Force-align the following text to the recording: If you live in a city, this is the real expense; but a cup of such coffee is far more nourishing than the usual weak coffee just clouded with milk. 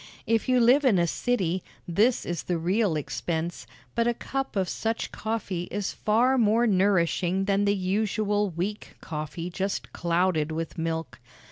If 0.25 0.49
you 0.49 0.59
live 0.59 0.83
in 0.83 0.97
a 0.97 1.05
city, 1.05 1.61
this 1.87 2.25
is 2.25 2.41
the 2.41 2.57
real 2.57 2.95
expense; 2.95 3.67
but 3.93 4.07
a 4.07 4.15
cup 4.15 4.55
of 4.55 4.67
such 4.67 5.11
coffee 5.11 5.65
is 5.65 5.93
far 5.93 6.39
more 6.39 6.65
nourishing 6.65 7.45
than 7.45 7.65
the 7.65 7.75
usual 7.75 8.49
weak 8.49 8.95
coffee 8.99 9.51
just 9.51 9.93
clouded 9.93 10.51
with 10.51 10.75
milk. 10.75 11.19